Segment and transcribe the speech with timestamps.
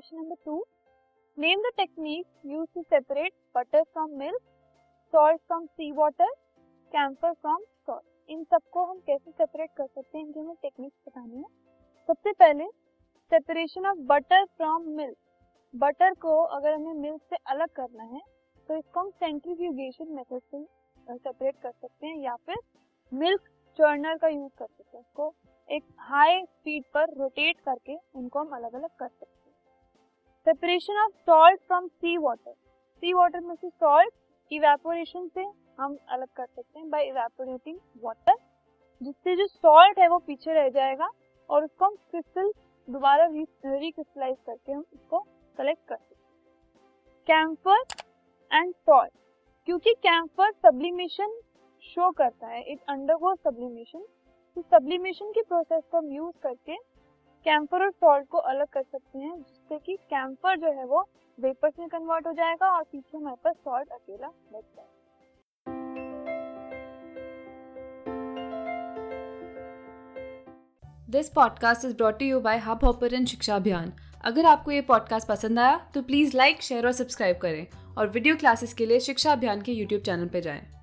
[0.00, 0.54] Question number two.
[1.38, 4.38] Name the technique use to separate butter from milk
[5.14, 6.30] salt from sea water
[6.92, 10.24] camphor from salt इन सबको हम कैसे separate कर सकते हैं?
[10.24, 11.44] इनकी हमें टेक्निक्स बतानी है।
[12.08, 12.66] सबसे पहले
[13.32, 15.16] separation of butter from milk
[15.74, 18.20] butter को अगर हमें मिल्क से अलग करना है
[18.68, 20.64] तो इसको हम सेंट्रीफ्यूगेशन मेथड से
[21.08, 22.56] सेपरेट कर सकते हैं, या फिर
[23.12, 25.32] मिल्क चर्नर का यूज़ कर सकते हैं। इसको
[25.68, 29.29] एक हाई स्पीड पर रोटेट करके इनको हम अलग अलग कर सकते हैं।
[30.50, 34.12] Separation of salt from sea water sea water में से सॉल्ट
[34.50, 35.44] इवेपोरेशन से
[35.78, 38.34] हम अलग कर सकते हैं बाय इवेपोरेटिंग वाटर
[39.00, 41.10] जिससे जो सॉल्ट है वो पीछे रह जाएगा
[41.50, 42.50] और उसको हम क्रिस्टल
[42.88, 45.20] दोबारा रिक्रिस्टलाइज करके हम इसको
[45.58, 46.14] कलेक्ट कर सकते
[47.26, 47.84] कैम्फर
[48.50, 49.12] एंड सॉल्ट
[49.68, 51.40] क्योंकि कैम्फर सब्लिमेशन
[51.84, 54.04] शो करता है इट अंडरगो सब्लिमेशन
[54.56, 56.76] तो सब्लिमेशन की प्रोसेस को हम यूज़ करके
[57.46, 61.00] कैम्फर और सॉल्ट को अलग कर सकते हैं, जिससे कि कैम्फर जो है वो
[61.38, 64.98] वेपर्स में कन्वर्ट हो जाएगा और पीछे हमारे पास सॉल्ट अकेला बच जाएगा
[71.10, 73.92] this podcast is brought you by Hubhopper Shiksha Abhiyan
[74.24, 77.66] अगर आपको ये पॉडकास्ट पसंद आया तो प्लीज़ लाइक शेयर और सब्सक्राइब करें
[77.98, 80.79] और वीडियो क्लासेस के लिए शिक्षा अभियान के यूट्यूब चैनल पर जाएँ।